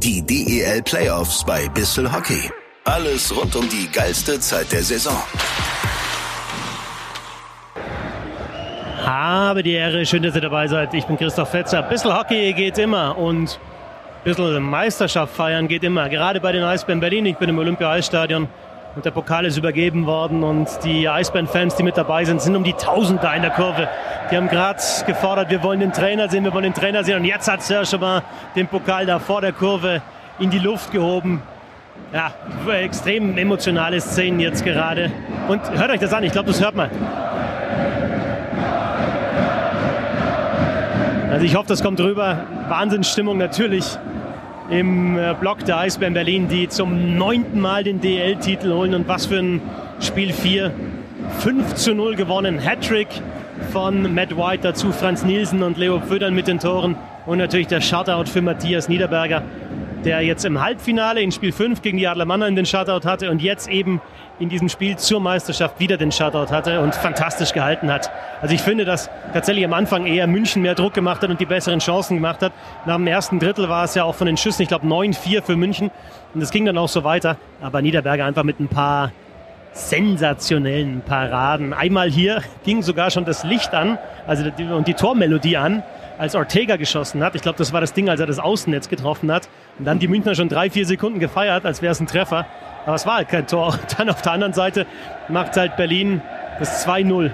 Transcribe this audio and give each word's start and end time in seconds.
Die 0.00 0.22
DEL 0.22 0.80
Playoffs 0.82 1.44
bei 1.44 1.68
Bissel 1.70 2.12
Hockey. 2.12 2.48
Alles 2.84 3.36
rund 3.36 3.56
um 3.56 3.68
die 3.68 3.90
geilste 3.90 4.38
Zeit 4.38 4.70
der 4.70 4.84
Saison. 4.84 5.20
Habe 9.04 9.64
die 9.64 9.72
Ehre, 9.72 10.06
schön, 10.06 10.22
dass 10.22 10.36
ihr 10.36 10.40
dabei 10.40 10.68
seid. 10.68 10.94
Ich 10.94 11.04
bin 11.04 11.16
Christoph 11.16 11.50
Fetzer. 11.50 11.82
Bissel 11.82 12.16
Hockey 12.16 12.52
geht 12.52 12.78
immer 12.78 13.18
und 13.18 13.58
bisschen 14.22 14.62
Meisterschaft 14.62 15.34
feiern 15.34 15.66
geht 15.66 15.82
immer. 15.82 16.08
Gerade 16.08 16.38
bei 16.40 16.52
den 16.52 16.62
Eisbären 16.62 17.00
Berlin. 17.00 17.26
Ich 17.26 17.36
bin 17.36 17.48
im 17.48 17.58
Olympia-Eisstadion 17.58 18.46
und 18.94 19.04
der 19.04 19.10
Pokal 19.10 19.44
ist 19.46 19.56
übergeben 19.56 20.06
worden 20.06 20.42
und 20.42 20.68
die 20.84 21.08
Eisbären-Fans, 21.08 21.76
die 21.76 21.82
mit 21.82 21.96
dabei 21.96 22.24
sind, 22.24 22.40
sind 22.40 22.56
um 22.56 22.64
die 22.64 22.72
Tausend 22.72 23.22
da 23.22 23.34
in 23.34 23.42
der 23.42 23.50
Kurve. 23.50 23.88
Die 24.30 24.36
haben 24.36 24.48
gerade 24.48 24.80
gefordert, 25.06 25.50
wir 25.50 25.62
wollen 25.62 25.80
den 25.80 25.92
Trainer 25.92 26.28
sehen, 26.28 26.44
wir 26.44 26.52
wollen 26.52 26.64
den 26.64 26.74
Trainer 26.74 27.04
sehen 27.04 27.18
und 27.18 27.24
jetzt 27.24 27.50
hat 27.50 27.62
Serge 27.62 27.98
mal 27.98 28.22
den 28.56 28.66
Pokal 28.66 29.06
da 29.06 29.18
vor 29.18 29.40
der 29.40 29.52
Kurve 29.52 30.02
in 30.38 30.50
die 30.50 30.58
Luft 30.58 30.90
gehoben. 30.90 31.42
Ja, 32.12 32.32
extrem 32.72 33.36
emotionale 33.36 34.00
Szenen 34.00 34.40
jetzt 34.40 34.64
gerade. 34.64 35.10
Und 35.48 35.60
hört 35.78 35.90
euch 35.90 36.00
das 36.00 36.12
an, 36.12 36.24
ich 36.24 36.32
glaube, 36.32 36.48
das 36.48 36.60
hört 36.60 36.74
man. 36.74 36.90
Also 41.30 41.44
ich 41.44 41.54
hoffe, 41.54 41.68
das 41.68 41.82
kommt 41.82 42.00
rüber. 42.00 42.38
Wahnsinnsstimmung 42.68 43.36
natürlich 43.36 43.98
im 44.70 45.18
äh, 45.18 45.34
Block 45.38 45.64
der 45.64 45.78
Eisbären 45.78 46.14
Berlin, 46.14 46.48
die 46.48 46.68
zum 46.68 47.16
neunten 47.16 47.60
Mal 47.60 47.84
den 47.84 48.00
DL-Titel 48.00 48.72
holen. 48.72 48.94
Und 48.94 49.08
was 49.08 49.26
für 49.26 49.38
ein 49.38 49.60
Spiel 50.00 50.32
4. 50.32 50.72
5 51.40 51.74
zu 51.74 51.94
0 51.94 52.16
gewonnen. 52.16 52.58
Hattrick 52.58 53.08
von 53.72 54.14
Matt 54.14 54.36
White, 54.36 54.60
dazu 54.62 54.92
Franz 54.92 55.24
Nielsen 55.24 55.62
und 55.62 55.76
Leo 55.76 56.00
Pfödern 56.00 56.34
mit 56.34 56.48
den 56.48 56.58
Toren. 56.58 56.96
Und 57.26 57.38
natürlich 57.38 57.66
der 57.66 57.80
Shutout 57.80 58.30
für 58.30 58.40
Matthias 58.40 58.88
Niederberger, 58.88 59.42
der 60.04 60.22
jetzt 60.22 60.44
im 60.44 60.60
Halbfinale 60.60 61.20
in 61.20 61.32
Spiel 61.32 61.52
5 61.52 61.82
gegen 61.82 61.98
die 61.98 62.06
Adler 62.06 62.24
Mannheim 62.24 62.56
den 62.56 62.66
Shutout 62.66 63.06
hatte 63.06 63.30
und 63.30 63.42
jetzt 63.42 63.68
eben 63.68 64.00
in 64.38 64.48
diesem 64.48 64.68
Spiel 64.68 64.96
zur 64.96 65.20
Meisterschaft 65.20 65.80
wieder 65.80 65.96
den 65.96 66.12
Shutout 66.12 66.50
hatte 66.50 66.80
und 66.80 66.94
fantastisch 66.94 67.52
gehalten 67.52 67.92
hat. 67.92 68.10
Also 68.40 68.54
ich 68.54 68.62
finde, 68.62 68.84
dass 68.84 69.10
tatsächlich 69.32 69.64
am 69.64 69.72
Anfang 69.72 70.06
eher 70.06 70.26
München 70.26 70.62
mehr 70.62 70.74
Druck 70.74 70.94
gemacht 70.94 71.22
hat 71.22 71.30
und 71.30 71.40
die 71.40 71.46
besseren 71.46 71.80
Chancen 71.80 72.16
gemacht 72.16 72.42
hat. 72.42 72.52
Nach 72.86 72.96
dem 72.96 73.06
ersten 73.06 73.38
Drittel 73.38 73.68
war 73.68 73.84
es 73.84 73.94
ja 73.94 74.04
auch 74.04 74.14
von 74.14 74.26
den 74.26 74.36
Schüssen, 74.36 74.62
ich 74.62 74.68
glaube 74.68 74.86
9-4 74.86 75.42
für 75.42 75.56
München 75.56 75.90
und 76.34 76.42
es 76.42 76.50
ging 76.50 76.64
dann 76.64 76.78
auch 76.78 76.88
so 76.88 77.04
weiter. 77.04 77.36
Aber 77.60 77.82
Niederberger 77.82 78.24
einfach 78.24 78.44
mit 78.44 78.60
ein 78.60 78.68
paar 78.68 79.12
sensationellen 79.72 81.02
Paraden. 81.02 81.72
Einmal 81.72 82.10
hier 82.10 82.42
ging 82.64 82.82
sogar 82.82 83.10
schon 83.10 83.24
das 83.24 83.44
Licht 83.44 83.74
an 83.74 83.98
also 84.26 84.50
die, 84.50 84.64
und 84.64 84.88
die 84.88 84.94
Tormelodie 84.94 85.56
an, 85.56 85.82
als 86.18 86.34
Ortega 86.34 86.76
geschossen 86.76 87.22
hat. 87.22 87.34
Ich 87.34 87.42
glaube, 87.42 87.58
das 87.58 87.72
war 87.72 87.80
das 87.80 87.92
Ding, 87.92 88.08
als 88.08 88.20
er 88.20 88.26
das 88.26 88.38
Außennetz 88.38 88.88
getroffen 88.88 89.30
hat. 89.30 89.48
Und 89.78 89.84
dann 89.84 89.98
die 89.98 90.08
Münchner 90.08 90.34
schon 90.34 90.48
drei, 90.48 90.68
vier 90.68 90.84
Sekunden 90.84 91.20
gefeiert, 91.20 91.64
als 91.64 91.80
wäre 91.80 91.92
es 91.92 92.00
ein 92.00 92.06
Treffer. 92.06 92.46
Aber 92.88 92.94
es 92.94 93.04
war 93.04 93.16
halt 93.16 93.28
kein 93.28 93.46
Tor. 93.46 93.66
Und 93.74 93.98
dann 93.98 94.08
auf 94.08 94.22
der 94.22 94.32
anderen 94.32 94.54
Seite 94.54 94.86
macht 95.28 95.58
halt 95.58 95.76
Berlin 95.76 96.22
das 96.58 96.86
2-0 96.86 97.30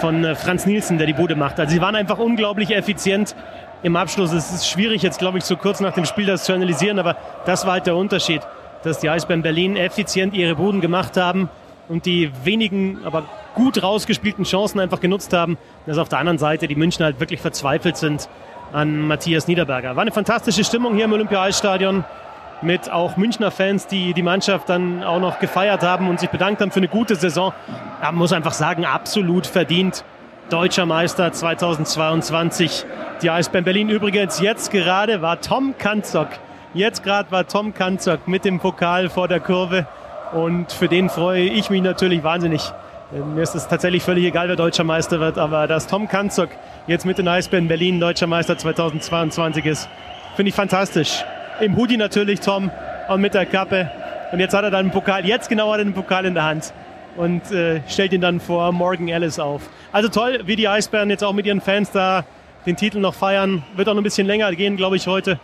von 0.00 0.24
äh, 0.24 0.36
Franz 0.36 0.64
Nielsen, 0.64 0.96
der 0.96 1.08
die 1.08 1.12
Bude 1.12 1.34
macht. 1.34 1.58
Also 1.58 1.74
sie 1.74 1.80
waren 1.80 1.96
einfach 1.96 2.20
unglaublich 2.20 2.70
effizient 2.70 3.34
im 3.82 3.96
Abschluss. 3.96 4.30
Es 4.32 4.52
ist 4.52 4.68
schwierig 4.68 5.02
jetzt, 5.02 5.18
glaube 5.18 5.38
ich, 5.38 5.44
so 5.44 5.56
kurz 5.56 5.80
nach 5.80 5.92
dem 5.92 6.04
Spiel 6.04 6.26
das 6.26 6.44
zu 6.44 6.52
analysieren, 6.52 7.00
aber 7.00 7.16
das 7.46 7.66
war 7.66 7.72
halt 7.72 7.86
der 7.86 7.96
Unterschied, 7.96 8.42
dass 8.84 9.00
die 9.00 9.10
Eisbären 9.10 9.42
Berlin 9.42 9.74
effizient 9.74 10.34
ihre 10.34 10.54
Buden 10.54 10.80
gemacht 10.80 11.16
haben 11.16 11.50
und 11.88 12.06
die 12.06 12.30
wenigen, 12.44 13.00
aber 13.04 13.24
gut 13.56 13.82
rausgespielten 13.82 14.44
Chancen 14.44 14.78
einfach 14.78 15.00
genutzt 15.00 15.32
haben, 15.32 15.58
dass 15.84 15.98
auf 15.98 16.10
der 16.10 16.20
anderen 16.20 16.38
Seite 16.38 16.68
die 16.68 16.76
Münchner 16.76 17.06
halt 17.06 17.18
wirklich 17.18 17.40
verzweifelt 17.40 17.96
sind 17.96 18.28
an 18.72 19.08
Matthias 19.08 19.48
Niederberger. 19.48 19.96
War 19.96 20.02
eine 20.02 20.12
fantastische 20.12 20.62
Stimmung 20.62 20.94
hier 20.94 21.06
im 21.06 21.12
Olympia-Eisstadion 21.12 22.04
mit 22.62 22.90
auch 22.90 23.16
Münchner 23.16 23.50
Fans, 23.50 23.86
die 23.86 24.14
die 24.14 24.22
Mannschaft 24.22 24.68
dann 24.68 25.02
auch 25.04 25.20
noch 25.20 25.38
gefeiert 25.38 25.82
haben 25.82 26.08
und 26.08 26.20
sich 26.20 26.30
bedankt 26.30 26.60
haben 26.60 26.70
für 26.70 26.80
eine 26.80 26.88
gute 26.88 27.16
Saison. 27.16 27.52
Man 28.00 28.14
muss 28.14 28.32
einfach 28.32 28.52
sagen, 28.52 28.84
absolut 28.84 29.46
verdient. 29.46 30.04
Deutscher 30.50 30.86
Meister 30.86 31.32
2022. 31.32 32.84
Die 33.22 33.30
Eisbären 33.30 33.64
Berlin 33.64 33.88
übrigens 33.88 34.40
jetzt 34.40 34.70
gerade 34.70 35.22
war 35.22 35.40
Tom 35.40 35.74
Kanzok. 35.78 36.28
Jetzt 36.74 37.02
gerade 37.02 37.30
war 37.30 37.46
Tom 37.46 37.74
Kanzok 37.74 38.28
mit 38.28 38.44
dem 38.44 38.58
Pokal 38.58 39.08
vor 39.08 39.28
der 39.28 39.40
Kurve. 39.40 39.86
Und 40.32 40.72
für 40.72 40.88
den 40.88 41.08
freue 41.08 41.44
ich 41.44 41.70
mich 41.70 41.82
natürlich 41.82 42.22
wahnsinnig. 42.24 42.72
Mir 43.12 43.42
ist 43.42 43.54
es 43.54 43.68
tatsächlich 43.68 44.02
völlig 44.02 44.24
egal, 44.24 44.48
wer 44.48 44.56
deutscher 44.56 44.84
Meister 44.84 45.20
wird, 45.20 45.36
aber 45.36 45.66
dass 45.66 45.86
Tom 45.86 46.08
Kanzok 46.08 46.48
jetzt 46.86 47.04
mit 47.04 47.18
den 47.18 47.28
Eisbären 47.28 47.68
Berlin 47.68 48.00
deutscher 48.00 48.26
Meister 48.26 48.56
2022 48.56 49.66
ist, 49.66 49.88
finde 50.34 50.48
ich 50.48 50.54
fantastisch. 50.54 51.22
Im 51.60 51.76
Hoodie 51.76 51.96
natürlich, 51.96 52.40
Tom, 52.40 52.70
und 53.08 53.20
mit 53.20 53.34
der 53.34 53.46
Kappe. 53.46 53.90
Und 54.32 54.40
jetzt 54.40 54.54
hat 54.54 54.64
er 54.64 54.70
dann 54.70 54.80
einen 54.80 54.90
Pokal, 54.90 55.26
jetzt 55.26 55.48
genau 55.48 55.70
hat 55.72 55.78
er 55.78 55.84
den 55.84 55.92
Pokal 55.92 56.24
in 56.24 56.34
der 56.34 56.44
Hand 56.44 56.72
und 57.16 57.50
äh, 57.52 57.82
stellt 57.88 58.12
ihn 58.12 58.20
dann 58.20 58.40
vor 58.40 58.72
Morgan 58.72 59.08
Ellis 59.08 59.38
auf. 59.38 59.68
Also 59.92 60.08
toll, 60.08 60.40
wie 60.46 60.56
die 60.56 60.68
Eisbären 60.68 61.10
jetzt 61.10 61.22
auch 61.22 61.34
mit 61.34 61.46
ihren 61.46 61.60
Fans 61.60 61.90
da 61.90 62.24
den 62.64 62.76
Titel 62.76 62.98
noch 62.98 63.14
feiern. 63.14 63.62
Wird 63.76 63.88
auch 63.88 63.94
noch 63.94 64.00
ein 64.00 64.04
bisschen 64.04 64.26
länger 64.26 64.50
gehen, 64.54 64.76
glaube 64.76 64.96
ich, 64.96 65.06
heute. 65.06 65.38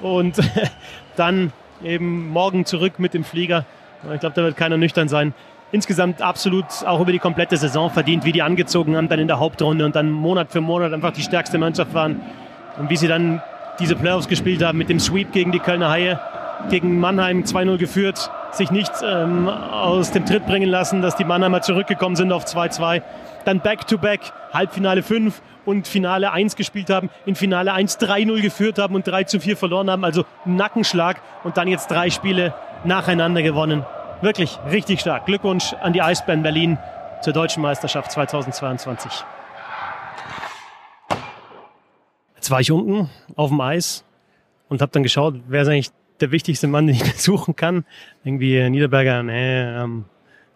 Und 0.00 0.36
dann 1.16 1.52
eben 1.82 2.30
morgen 2.30 2.64
zurück 2.64 2.98
mit 2.98 3.14
dem 3.14 3.24
Flieger. 3.24 3.64
Ich 4.12 4.20
glaube, 4.20 4.34
da 4.34 4.42
wird 4.42 4.56
keiner 4.56 4.76
nüchtern 4.76 5.08
sein. 5.08 5.34
Insgesamt 5.70 6.20
absolut 6.20 6.66
auch 6.86 7.00
über 7.00 7.12
die 7.12 7.18
komplette 7.18 7.56
Saison 7.56 7.90
verdient, 7.90 8.24
wie 8.24 8.32
die 8.32 8.42
angezogen 8.42 8.96
haben, 8.96 9.08
dann 9.08 9.18
in 9.18 9.28
der 9.28 9.38
Hauptrunde 9.38 9.84
und 9.84 9.96
dann 9.96 10.10
Monat 10.10 10.52
für 10.52 10.60
Monat 10.60 10.92
einfach 10.92 11.12
die 11.12 11.22
stärkste 11.22 11.58
Mannschaft 11.58 11.94
waren. 11.94 12.20
Und 12.78 12.90
wie 12.90 12.96
sie 12.96 13.08
dann 13.08 13.42
diese 13.78 13.96
Playoffs 13.96 14.28
gespielt 14.28 14.62
haben 14.62 14.78
mit 14.78 14.88
dem 14.88 15.00
Sweep 15.00 15.32
gegen 15.32 15.52
die 15.52 15.58
Kölner 15.58 15.90
Haie, 15.90 16.20
gegen 16.70 16.98
Mannheim 17.00 17.42
2-0 17.42 17.76
geführt, 17.78 18.30
sich 18.52 18.70
nicht 18.70 18.92
ähm, 19.04 19.48
aus 19.48 20.12
dem 20.12 20.24
Tritt 20.26 20.46
bringen 20.46 20.68
lassen, 20.68 21.02
dass 21.02 21.16
die 21.16 21.24
Mannheimer 21.24 21.60
zurückgekommen 21.62 22.16
sind 22.16 22.32
auf 22.32 22.44
2-2. 22.44 23.02
Dann 23.44 23.60
Back-to-Back, 23.60 24.20
-back, 24.22 24.32
Halbfinale 24.54 25.02
5 25.02 25.42
und 25.64 25.86
Finale 25.88 26.32
1 26.32 26.56
gespielt 26.56 26.90
haben, 26.90 27.10
in 27.26 27.34
Finale 27.34 27.72
1 27.72 27.98
3-0 27.98 28.40
geführt 28.40 28.78
haben 28.78 28.94
und 28.94 29.06
3 29.06 29.26
4 29.26 29.56
verloren 29.56 29.90
haben, 29.90 30.04
also 30.04 30.24
Nackenschlag 30.44 31.20
und 31.42 31.56
dann 31.56 31.68
jetzt 31.68 31.90
drei 31.90 32.10
Spiele 32.10 32.54
nacheinander 32.84 33.42
gewonnen. 33.42 33.84
Wirklich 34.20 34.58
richtig 34.70 35.00
stark. 35.00 35.26
Glückwunsch 35.26 35.74
an 35.82 35.92
die 35.92 36.02
Eisbären 36.02 36.42
Berlin 36.42 36.78
zur 37.20 37.32
deutschen 37.32 37.62
Meisterschaft 37.62 38.12
2022. 38.12 39.24
Jetzt 42.44 42.50
war 42.50 42.60
ich 42.60 42.70
unten 42.70 43.08
auf 43.36 43.48
dem 43.48 43.58
Eis 43.62 44.04
und 44.68 44.82
habe 44.82 44.92
dann 44.92 45.02
geschaut, 45.02 45.34
wer 45.48 45.62
ist 45.62 45.68
eigentlich 45.68 45.90
der 46.20 46.30
wichtigste 46.30 46.66
Mann, 46.66 46.86
den 46.88 46.96
ich 46.96 47.14
besuchen 47.14 47.56
kann. 47.56 47.86
Irgendwie 48.22 48.68
Niederberger, 48.68 49.22
nee, 49.22 49.62
ähm, 49.62 50.04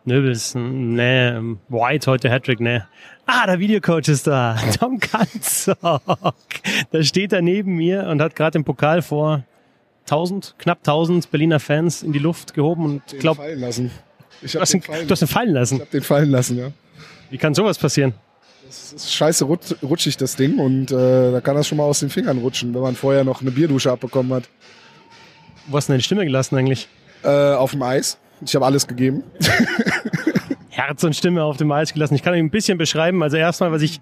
Nöbels, 0.05 0.55
nee, 0.55 1.29
ähm, 1.29 1.61
White 1.71 2.11
heute 2.11 2.29
Hattrick, 2.29 2.61
nee. 2.61 2.83
Ah, 3.25 3.47
der 3.47 3.59
Videocoach 3.59 4.09
ist 4.09 4.27
da, 4.27 4.59
Tom 4.79 5.01
Kanzok. 5.01 6.03
Da 6.91 7.03
steht 7.03 7.33
er 7.33 7.41
neben 7.41 7.77
mir 7.77 8.07
und 8.09 8.21
hat 8.21 8.37
gerade 8.37 8.59
den 8.59 8.65
Pokal 8.65 9.01
vor 9.01 9.45
1000, 10.03 10.57
knapp 10.59 10.81
1000 10.81 11.31
Berliner 11.31 11.59
Fans 11.59 12.03
in 12.03 12.13
die 12.13 12.19
Luft 12.19 12.53
gehoben 12.53 12.85
und 12.85 13.03
glaub, 13.19 13.39
fallen 13.39 13.61
lassen. 13.61 13.91
Ich 14.43 14.55
hab 14.55 14.59
du, 14.59 14.61
hast 14.61 14.75
den, 14.75 14.83
fallen, 14.83 15.09
du 15.09 15.13
hast 15.13 15.23
ihn 15.23 15.29
fallen 15.29 15.55
lassen. 15.55 15.77
Ich 15.77 15.81
hab 15.81 15.91
den 15.91 16.03
fallen 16.03 16.31
lassen, 16.31 16.59
ja. 16.59 16.71
Wie 17.31 17.39
kann 17.39 17.55
sowas 17.55 17.79
passieren? 17.79 18.13
Das 18.69 18.93
ist 18.93 19.15
scheiße 19.15 19.47
rutschig, 19.47 20.19
das 20.19 20.37
Ding. 20.37 20.59
Und 20.59 20.93
äh, 20.93 21.33
da 21.33 21.41
kann 21.41 21.57
das 21.57 21.67
schon 21.67 21.79
mal 21.79 21.85
aus 21.85 22.01
den 22.01 22.11
Fingern 22.11 22.37
rutschen, 22.39 22.75
wenn 22.75 22.83
man 22.83 22.95
vorher 22.95 23.25
noch 23.25 23.41
eine 23.41 23.51
Bierdusche 23.51 23.91
abbekommen 23.91 24.35
hat. 24.35 24.45
Wo 25.67 25.77
hast 25.79 25.89
du 25.89 25.93
deine 25.95 26.03
Stimme 26.03 26.27
gelassen 26.27 26.57
eigentlich? 26.57 26.87
Äh, 27.25 27.29
auf 27.29 27.71
dem 27.71 27.83
Eis. 27.83 28.19
Ich 28.43 28.55
habe 28.55 28.67
alles 28.67 28.87
gegeben. 28.87 29.25
Herz 30.69 31.03
und 31.03 31.17
Stimme 31.17 31.43
auf 31.45 31.57
dem 31.57 31.73
Eis 31.73 31.95
gelassen. 31.95 32.15
Ich 32.15 32.23
kann 32.23 32.35
euch 32.35 32.41
ein 32.41 32.51
bisschen 32.51 32.77
beschreiben. 32.77 33.23
Also 33.23 33.39
erstmal, 33.39 33.73
was 33.73 33.81
ich 33.81 34.01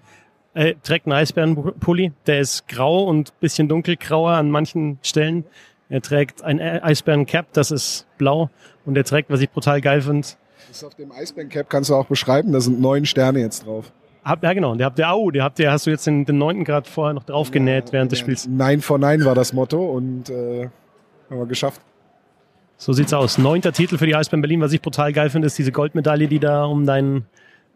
äh, 0.53 0.75
trägt 0.83 1.05
einen 1.05 1.13
Eisbärenpulli. 1.13 2.11
Der 2.25 2.41
ist 2.41 2.67
grau 2.67 3.05
und 3.05 3.39
bisschen 3.39 3.69
dunkelgrauer 3.69 4.31
an 4.31 4.51
manchen 4.51 4.99
Stellen. 5.01 5.45
Er 5.89 6.01
trägt 6.01 6.43
ein 6.43 6.59
Eisbären-Cap, 6.59 7.53
das 7.53 7.71
ist 7.71 8.05
blau. 8.17 8.49
Und 8.85 8.97
er 8.97 9.05
trägt, 9.05 9.29
was 9.29 9.39
ich 9.39 9.49
brutal 9.49 9.79
geil 9.79 10.01
finde. 10.01 10.27
Das 10.67 10.83
auf 10.83 10.95
dem 10.95 11.13
Eisbären-Cap 11.13 11.69
kannst 11.69 11.89
du 11.89 11.95
auch 11.95 12.07
beschreiben. 12.07 12.51
Da 12.51 12.59
sind 12.59 12.81
neun 12.81 13.05
Sterne 13.05 13.39
jetzt 13.39 13.65
drauf. 13.65 13.93
Hab, 14.27 14.43
ja, 14.43 14.51
genau. 14.51 14.75
Der 14.75 14.87
habt 14.87 14.99
ihr, 14.99 15.09
au, 15.09 15.31
der 15.31 15.43
habt 15.45 15.57
ihr, 15.59 15.71
hast 15.71 15.85
du 15.85 15.89
jetzt 15.89 16.05
den, 16.05 16.25
den 16.25 16.37
neunten 16.37 16.65
Grad 16.65 16.85
vorher 16.85 17.13
noch 17.13 17.23
draufgenäht 17.23 17.87
ja, 17.87 17.93
während 17.93 18.11
des 18.11 18.19
Spiels. 18.19 18.45
Nein 18.45 18.81
vor 18.81 18.99
Nein 18.99 19.23
war 19.23 19.35
das 19.35 19.53
Motto 19.53 19.85
und 19.85 20.29
äh, 20.29 20.69
haben 21.29 21.39
wir 21.39 21.45
geschafft. 21.45 21.79
So 22.75 22.91
sieht's 22.91 23.13
aus. 23.13 23.37
Neunter 23.37 23.71
Titel 23.71 23.97
für 23.97 24.05
die 24.05 24.15
Eisbären 24.15 24.41
Berlin. 24.41 24.59
Was 24.59 24.73
ich 24.73 24.81
brutal 24.81 25.13
geil 25.13 25.29
finde, 25.29 25.45
ist 25.45 25.57
diese 25.57 25.71
Goldmedaille, 25.71 26.27
die 26.27 26.39
da 26.39 26.65
um 26.65 26.85
deinen, 26.85 27.25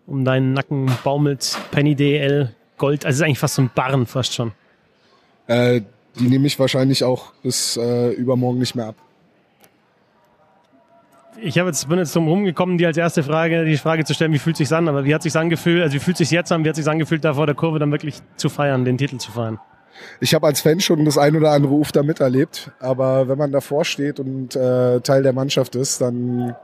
um 0.05 0.25
deinen 0.25 0.51
Nacken 0.51 0.91
baumelt. 1.05 1.57
Penny 1.71 1.95
DL 1.95 2.53
Gold. 2.77 3.05
Also 3.05 3.23
ist 3.23 3.25
eigentlich 3.25 3.39
fast 3.39 3.55
so 3.55 3.61
ein 3.61 3.71
Barren 3.73 4.05
fast 4.05 4.33
schon. 4.33 4.51
Äh, 5.47 5.81
die 6.19 6.27
nehme 6.27 6.47
ich 6.47 6.59
wahrscheinlich 6.59 7.05
auch 7.05 7.31
bis 7.43 7.77
äh, 7.77 8.11
übermorgen 8.11 8.59
nicht 8.59 8.75
mehr 8.75 8.87
ab 8.87 8.95
ich 11.39 11.57
habe 11.57 11.69
jetzt, 11.69 11.87
bin 11.87 11.97
jetzt 11.97 12.15
drum 12.15 12.27
rumgekommen, 12.27 12.77
dir 12.77 12.87
als 12.87 12.97
erste 12.97 13.23
Frage, 13.23 13.65
die 13.65 13.77
Frage 13.77 14.03
zu 14.03 14.13
stellen, 14.13 14.33
wie 14.33 14.39
fühlt 14.39 14.57
sich 14.57 14.71
an? 14.73 14.87
Aber 14.87 15.05
wie 15.05 15.13
hat 15.13 15.23
sich 15.23 15.35
angefühlt, 15.35 15.81
also 15.81 15.95
wie 15.95 15.99
fühlt 15.99 16.17
sich 16.17 16.31
jetzt 16.31 16.51
an, 16.51 16.65
wie 16.65 16.69
hat 16.69 16.75
sich 16.75 16.87
angefühlt, 16.87 17.23
da 17.23 17.33
vor 17.33 17.45
der 17.45 17.55
Kurve 17.55 17.79
dann 17.79 17.91
wirklich 17.91 18.19
zu 18.35 18.49
feiern, 18.49 18.85
den 18.85 18.97
Titel 18.97 19.17
zu 19.17 19.31
feiern? 19.31 19.59
ich 20.19 20.33
habe 20.33 20.47
als 20.47 20.61
Fan 20.61 20.79
schon 20.79 21.05
das 21.05 21.17
ein 21.17 21.35
oder 21.35 21.51
andere 21.51 21.73
Uf 21.73 21.91
da 21.91 22.03
miterlebt, 22.03 22.71
aber 22.79 23.27
wenn 23.27 23.37
man 23.37 23.51
davor 23.51 23.85
steht 23.85 24.19
und 24.19 24.55
äh, 24.55 24.99
Teil 25.01 25.23
der 25.23 25.33
Mannschaft 25.33 25.75
ist, 25.75 26.01
dann 26.01 26.55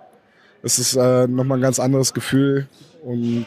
ist 0.64 0.80
es 0.80 0.96
äh, 0.96 1.28
nochmal 1.28 1.58
ein 1.58 1.62
ganz 1.62 1.80
anderes 1.80 2.14
Gefühl 2.14 2.68
und 3.04 3.46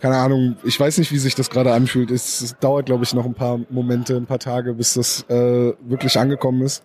keine 0.00 0.16
Ahnung, 0.16 0.56
ich 0.64 0.80
weiß 0.80 0.96
nicht, 0.98 1.12
wie 1.12 1.18
sich 1.18 1.34
das 1.34 1.50
gerade 1.50 1.72
anfühlt. 1.72 2.10
Es, 2.10 2.40
es 2.40 2.58
dauert, 2.58 2.86
glaube 2.86 3.04
ich, 3.04 3.12
noch 3.12 3.26
ein 3.26 3.34
paar 3.34 3.60
Momente, 3.68 4.16
ein 4.16 4.24
paar 4.24 4.38
Tage, 4.38 4.72
bis 4.72 4.94
das 4.94 5.26
äh, 5.28 5.74
wirklich 5.82 6.18
angekommen 6.18 6.62
ist. 6.62 6.84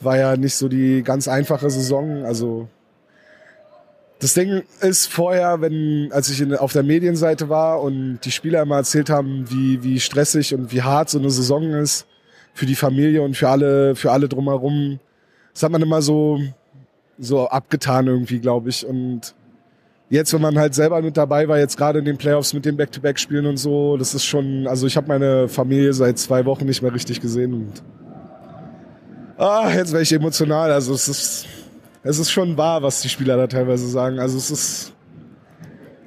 War 0.00 0.16
ja 0.16 0.36
nicht 0.36 0.54
so 0.54 0.68
die 0.68 1.02
ganz 1.02 1.28
einfache 1.28 1.70
Saison, 1.70 2.24
also 2.24 2.68
das 4.20 4.34
Ding 4.34 4.62
ist 4.82 5.06
vorher, 5.06 5.62
wenn, 5.62 6.10
als 6.12 6.28
ich 6.28 6.42
in, 6.42 6.54
auf 6.54 6.72
der 6.72 6.82
Medienseite 6.82 7.48
war 7.48 7.80
und 7.80 8.20
die 8.22 8.30
Spieler 8.30 8.62
immer 8.62 8.76
erzählt 8.76 9.08
haben, 9.08 9.50
wie, 9.50 9.82
wie 9.82 9.98
stressig 9.98 10.54
und 10.54 10.72
wie 10.72 10.82
hart 10.82 11.08
so 11.08 11.18
eine 11.18 11.30
Saison 11.30 11.72
ist 11.72 12.06
für 12.52 12.66
die 12.66 12.74
Familie 12.74 13.22
und 13.22 13.36
für 13.36 13.48
alle, 13.48 13.96
für 13.96 14.12
alle 14.12 14.28
drumherum, 14.28 15.00
das 15.54 15.62
hat 15.62 15.72
man 15.72 15.80
immer 15.80 16.02
so, 16.02 16.38
so 17.18 17.48
abgetan 17.48 18.08
irgendwie, 18.08 18.40
glaube 18.40 18.68
ich. 18.68 18.86
Und 18.86 19.34
jetzt, 20.10 20.34
wenn 20.34 20.42
man 20.42 20.58
halt 20.58 20.74
selber 20.74 21.00
mit 21.00 21.16
dabei 21.16 21.48
war, 21.48 21.58
jetzt 21.58 21.78
gerade 21.78 22.00
in 22.00 22.04
den 22.04 22.18
Playoffs 22.18 22.52
mit 22.52 22.66
den 22.66 22.76
Back-to-Back-Spielen 22.76 23.46
und 23.46 23.56
so, 23.56 23.96
das 23.96 24.14
ist 24.14 24.26
schon, 24.26 24.66
also 24.66 24.86
ich 24.86 24.98
habe 24.98 25.08
meine 25.08 25.48
Familie 25.48 25.94
seit 25.94 26.18
zwei 26.18 26.44
Wochen 26.44 26.66
nicht 26.66 26.82
mehr 26.82 26.92
richtig 26.92 27.22
gesehen 27.22 27.54
und 27.54 27.82
ah, 29.40 29.72
jetzt 29.74 29.92
wäre 29.92 30.02
ich 30.02 30.12
emotional. 30.12 30.70
Also 30.70 30.94
es 30.94 31.08
ist, 31.08 31.46
es 32.02 32.18
ist 32.18 32.30
schon 32.30 32.56
wahr, 32.56 32.82
was 32.82 33.00
die 33.00 33.08
Spieler 33.08 33.36
da 33.36 33.46
teilweise 33.46 33.88
sagen. 33.88 34.18
Also 34.18 34.38
es 34.38 34.50
ist, 34.50 34.92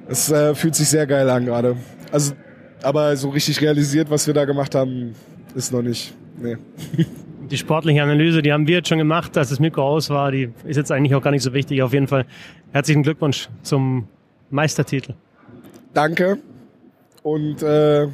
es 0.08 0.30
äh, 0.30 0.54
fühlt 0.54 0.74
sich 0.74 0.88
sehr 0.88 1.06
geil 1.06 1.28
an 1.28 1.44
gerade. 1.44 1.76
Also, 2.12 2.34
aber 2.82 3.16
so 3.16 3.30
richtig 3.30 3.60
realisiert, 3.60 4.10
was 4.10 4.26
wir 4.26 4.34
da 4.34 4.44
gemacht 4.44 4.74
haben, 4.74 5.14
ist 5.54 5.72
noch 5.72 5.82
nicht. 5.82 6.14
Nee. 6.38 6.56
Die 7.50 7.58
sportliche 7.58 8.02
Analyse, 8.02 8.40
die 8.40 8.54
haben 8.54 8.66
wir 8.66 8.76
jetzt 8.76 8.88
schon 8.88 8.96
gemacht, 8.96 9.36
als 9.36 9.50
das 9.50 9.60
Mikro 9.60 9.82
aus 9.86 10.08
war. 10.08 10.32
Die 10.32 10.50
ist 10.64 10.78
jetzt 10.78 10.90
eigentlich 10.90 11.14
auch 11.14 11.22
gar 11.22 11.30
nicht 11.30 11.42
so 11.42 11.52
wichtig. 11.52 11.82
Auf 11.82 11.92
jeden 11.92 12.08
Fall 12.08 12.24
herzlichen 12.72 13.02
Glückwunsch 13.02 13.50
zum 13.62 14.08
Meistertitel. 14.48 15.12
Danke. 15.92 16.38
Und 17.22 17.62
äh, 17.62 18.08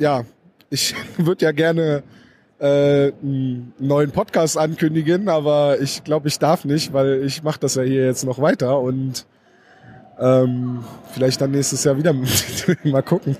ja, 0.00 0.24
ich 0.68 0.96
würde 1.16 1.44
ja 1.44 1.52
gerne 1.52 2.02
äh, 2.62 3.12
einen 3.22 3.74
neuen 3.80 4.12
Podcast 4.12 4.56
ankündigen, 4.56 5.28
aber 5.28 5.80
ich 5.80 6.04
glaube, 6.04 6.28
ich 6.28 6.38
darf 6.38 6.64
nicht, 6.64 6.92
weil 6.92 7.24
ich 7.24 7.42
mache 7.42 7.58
das 7.58 7.74
ja 7.74 7.82
hier 7.82 8.06
jetzt 8.06 8.24
noch 8.24 8.40
weiter 8.40 8.78
und 8.78 9.26
ähm, 10.20 10.84
vielleicht 11.12 11.40
dann 11.40 11.50
nächstes 11.50 11.82
Jahr 11.82 11.98
wieder 11.98 12.14
mal 12.84 13.02
gucken. 13.02 13.36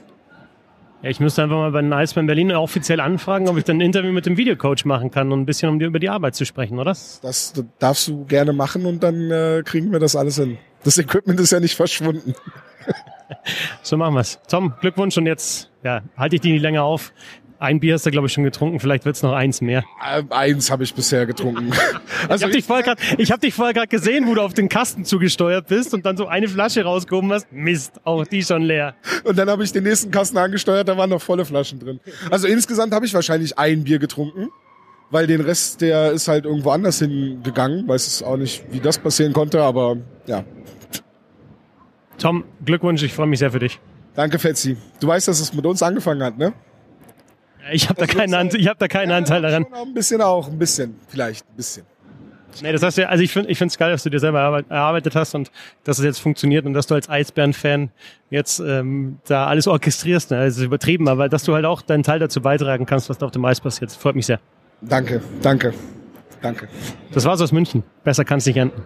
Ja, 1.03 1.11
ich 1.11 1.21
müsste 1.21 1.45
einfach 1.45 1.57
mal 1.57 1.71
bei 1.71 1.83
den 1.83 1.93
Eisbären 1.93 2.27
Berlin 2.27 2.51
offiziell 2.53 3.01
anfragen, 3.01 3.49
ob 3.49 3.57
ich 3.57 3.65
dann 3.65 3.77
ein 3.77 3.83
Interview 3.83 4.11
mit 4.11 4.27
dem 4.27 4.37
Videocoach 4.37 4.85
machen 4.85 5.13
kann 5.13 5.31
und 5.31 5.41
ein 5.41 5.47
bisschen 5.47 5.69
um 5.69 5.79
die, 5.79 5.85
über 5.85 6.01
die 6.01 6.09
Arbeit 6.09 6.35
zu 6.35 6.45
sprechen, 6.45 6.81
oder? 6.81 6.91
Das 6.91 7.53
darfst 7.79 8.09
du 8.09 8.25
gerne 8.25 8.53
machen 8.53 8.87
und 8.87 9.05
dann 9.05 9.31
äh, 9.31 9.63
kriegen 9.65 9.93
wir 9.93 10.01
das 10.01 10.17
alles 10.17 10.37
hin. 10.37 10.59
Das 10.83 10.99
Equipment 10.99 11.39
ist 11.39 11.53
ja 11.53 11.61
nicht 11.61 11.77
verschwunden. 11.77 12.35
so 13.83 13.97
machen 13.97 14.15
wir's. 14.15 14.41
Tom, 14.49 14.75
Glückwunsch 14.81 15.17
und 15.17 15.27
jetzt 15.27 15.71
ja, 15.85 16.03
halte 16.17 16.37
ich 16.37 16.43
die 16.43 16.53
nicht 16.53 16.63
länger 16.63 16.85
auf. 16.85 17.13
Ein 17.63 17.79
Bier 17.79 17.95
hast 17.95 18.05
du, 18.05 18.11
glaube 18.11 18.27
ich, 18.27 18.33
schon 18.33 18.43
getrunken. 18.43 18.81
Vielleicht 18.81 19.05
wird's 19.05 19.23
noch 19.23 19.35
eins 19.35 19.61
mehr. 19.61 19.85
Äh, 20.05 20.25
eins 20.31 20.69
habe 20.69 20.83
ich 20.83 20.93
bisher 20.95 21.27
getrunken. 21.27 21.71
also 22.29 22.49
ich 22.49 22.69
habe 22.69 22.97
dich, 23.17 23.31
hab 23.31 23.41
dich 23.41 23.55
vorher 23.55 23.73
gerade 23.73 23.87
gesehen, 23.87 24.27
wo 24.27 24.35
du 24.35 24.41
auf 24.41 24.53
den 24.53 24.69
Kasten 24.69 25.05
zugesteuert 25.05 25.69
bist 25.69 25.95
und 25.95 26.05
dann 26.05 26.17
so 26.17 26.27
eine 26.27 26.49
Flasche 26.49 26.83
rausgehoben 26.83 27.31
hast. 27.33 27.53
Mist, 27.53 28.01
auch 28.03 28.27
die 28.27 28.43
schon 28.43 28.63
leer. 28.63 28.97
Und 29.23 29.39
dann 29.39 29.49
habe 29.49 29.63
ich 29.63 29.71
den 29.71 29.85
nächsten 29.85 30.11
Kasten 30.11 30.39
angesteuert, 30.39 30.89
da 30.89 30.97
waren 30.97 31.11
noch 31.11 31.23
volle 31.23 31.45
Flaschen 31.45 31.79
drin. 31.79 32.01
Also 32.33 32.49
insgesamt 32.49 32.93
habe 32.93 33.07
ich 33.07 33.15
wahrscheinlich 33.15 33.57
ein 33.57 33.85
Bier 33.85 34.01
getrunken, 34.01 34.49
weil 35.11 35.29
den 35.29 35.41
Rest, 35.41 35.83
der 35.83 36.11
ist 36.11 36.27
halt 36.27 36.47
irgendwo 36.47 36.71
anders 36.71 36.99
hingegangen. 36.99 37.87
Weiß 37.87 38.09
es 38.09 38.25
auch 38.25 38.39
nicht, 38.39 38.65
wie 38.73 38.81
das 38.81 38.99
passieren 38.99 39.33
konnte, 39.33 39.63
aber 39.63 39.99
ja. 40.27 40.43
Tom, 42.19 42.43
Glückwunsch, 42.65 43.05
ich 43.05 43.13
freue 43.13 43.29
mich 43.29 43.39
sehr 43.39 43.53
für 43.53 43.61
dich. 43.61 43.79
Danke, 44.17 44.41
Fetzi. 44.41 44.77
Du 44.99 45.07
weißt, 45.07 45.29
dass 45.29 45.39
es 45.39 45.55
mit 45.55 45.65
uns 45.65 45.81
angefangen 45.81 46.25
hat, 46.25 46.39
ne? 46.39 46.53
Ich 47.71 47.89
habe 47.89 48.01
da, 48.01 48.07
keinen 48.07 48.35
Anteil, 48.35 48.61
ich 48.61 48.69
hab 48.69 48.79
da 48.79 48.89
keinen 48.89 49.11
ja, 49.11 49.17
Anteil 49.17 49.43
daran. 49.43 49.67
Ein 49.73 49.95
bisschen 49.95 50.21
auch, 50.21 50.49
ein 50.49 50.59
bisschen, 50.59 50.97
vielleicht 51.09 51.49
ein 51.49 51.57
bisschen. 51.57 51.85
Nee, 52.61 52.73
das 52.73 52.83
heißt 52.83 52.99
ja, 52.99 53.07
also 53.07 53.23
ich 53.23 53.33
finde 53.33 53.49
ich 53.51 53.57
finde 53.57 53.73
es 53.73 53.79
geil, 53.79 53.91
dass 53.91 54.03
du 54.03 54.11
dir 54.11 54.19
selber 54.19 54.63
erarbeitet 54.69 55.15
hast 55.17 55.35
und 55.35 55.51
dass 55.85 55.99
es 55.99 56.05
jetzt 56.05 56.19
funktioniert 56.19 56.67
und 56.67 56.75
dass 56.75 56.87
du 56.87 56.95
als 56.95 57.09
Eisbären-Fan 57.09 57.91
jetzt 58.31 58.61
ähm, 58.61 59.19
da 59.27 59.47
alles 59.47 59.67
orchestrierst. 59.67 60.33
Ne? 60.33 60.39
Also 60.39 60.61
ist 60.61 60.67
übertrieben, 60.67 61.09
aber 61.09 61.29
dass 61.29 61.45
du 61.45 61.55
halt 61.55 61.65
auch 61.65 61.81
deinen 61.81 62.03
Teil 62.03 62.19
dazu 62.19 62.43
beitragen 62.43 62.85
kannst, 62.85 63.09
was 63.09 63.19
da 63.19 63.27
auf 63.27 63.33
dem 63.33 63.45
Eis 63.45 63.61
passiert. 63.61 63.93
Freut 63.93 64.17
mich 64.17 64.27
sehr. 64.27 64.41
Danke, 64.83 65.23
danke, 65.41 65.73
danke. 66.43 66.69
Das 67.13 67.25
war's 67.25 67.41
aus 67.41 67.53
München. 67.53 67.85
Besser 68.05 68.25
kann 68.25 68.39
es 68.39 68.47
nicht 68.47 68.57
enden. 68.57 68.83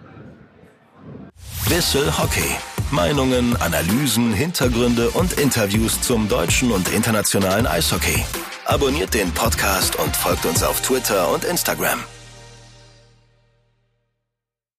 Bissel 1.67 2.17
Hockey. 2.17 2.55
Meinungen, 2.91 3.57
Analysen, 3.57 4.33
Hintergründe 4.33 5.09
und 5.09 5.33
Interviews 5.33 5.99
zum 6.01 6.29
deutschen 6.29 6.71
und 6.71 6.87
internationalen 6.93 7.67
Eishockey. 7.67 8.23
Abonniert 8.69 9.13
den 9.13 9.31
Podcast 9.31 9.95
und 9.95 10.13
folgt 10.13 10.45
uns 10.45 10.61
auf 10.61 10.81
Twitter 10.81 11.31
und 11.31 11.45
Instagram. 11.45 12.03